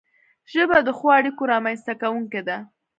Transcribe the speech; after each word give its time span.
ژبه 0.51 0.77
د 0.83 0.89
ښو 0.97 1.07
اړیکو 1.17 1.43
رامنځته 1.53 1.93
کونکی 2.01 2.41
ده 2.47 2.57